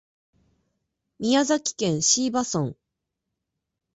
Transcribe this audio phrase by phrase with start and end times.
[1.19, 2.75] 宮崎県椎葉村